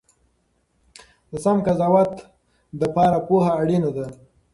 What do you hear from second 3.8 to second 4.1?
ده.